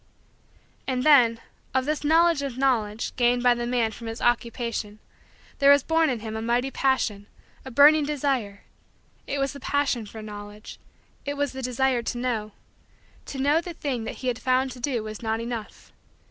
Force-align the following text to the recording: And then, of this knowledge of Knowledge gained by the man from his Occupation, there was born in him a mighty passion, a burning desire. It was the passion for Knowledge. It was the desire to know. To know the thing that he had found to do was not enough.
And 0.87 1.03
then, 1.03 1.39
of 1.75 1.85
this 1.85 2.03
knowledge 2.03 2.41
of 2.41 2.57
Knowledge 2.57 3.15
gained 3.17 3.43
by 3.43 3.53
the 3.53 3.67
man 3.67 3.91
from 3.91 4.07
his 4.07 4.19
Occupation, 4.19 4.97
there 5.59 5.69
was 5.69 5.83
born 5.83 6.09
in 6.09 6.21
him 6.21 6.35
a 6.35 6.41
mighty 6.41 6.71
passion, 6.71 7.27
a 7.63 7.69
burning 7.69 8.03
desire. 8.03 8.63
It 9.27 9.37
was 9.37 9.53
the 9.53 9.59
passion 9.59 10.07
for 10.07 10.23
Knowledge. 10.23 10.79
It 11.23 11.35
was 11.37 11.53
the 11.53 11.61
desire 11.61 12.01
to 12.01 12.17
know. 12.17 12.51
To 13.27 13.37
know 13.37 13.61
the 13.61 13.73
thing 13.75 14.05
that 14.05 14.15
he 14.15 14.27
had 14.27 14.39
found 14.39 14.71
to 14.71 14.79
do 14.79 15.03
was 15.03 15.21
not 15.21 15.39
enough. 15.39 15.91